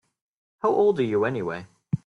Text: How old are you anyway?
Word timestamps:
How 0.63 0.69
old 0.71 0.97
are 0.99 1.03
you 1.03 1.25
anyway? 1.25 1.67